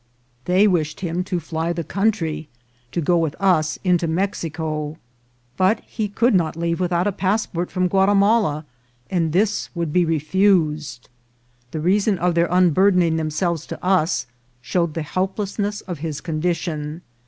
They 0.45 0.67
wished 0.67 1.01
him 1.01 1.23
to 1.25 1.39
fly 1.39 1.73
the 1.73 1.83
country, 1.83 2.49
to 2.91 3.01
go 3.01 3.19
with 3.19 3.35
us 3.39 3.77
into 3.83 4.07
Mexico; 4.07 4.97
but 5.57 5.81
he 5.81 6.07
could 6.07 6.33
not 6.33 6.55
leave 6.55 6.79
with 6.79 6.91
out 6.91 7.05
a 7.05 7.11
passport 7.11 7.69
from 7.69 7.87
Guatimala, 7.87 8.65
and 9.11 9.31
this 9.31 9.69
would 9.75 9.93
be 9.93 10.03
refu 10.03 10.81
sed. 10.81 11.07
The 11.69 11.81
reason 11.81 12.17
of 12.17 12.33
their 12.33 12.47
unburdening 12.49 13.17
themselves 13.17 13.67
to 13.67 13.85
us 13.85 14.25
showed 14.59 14.95
the 14.95 15.03
helplessness 15.03 15.81
of 15.81 15.99
his 15.99 16.19
condition. 16.19 17.03